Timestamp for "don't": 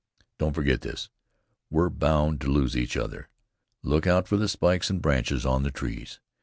0.39-0.55